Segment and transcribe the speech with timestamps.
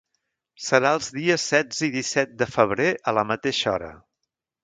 [0.67, 3.93] Serà els dies setze i disset de febrer a la mateixa hora.